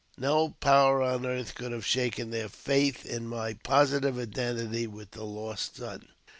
[0.17, 5.23] No power on earth could have shaken their faith in my positive identity with the
[5.23, 6.07] lost son.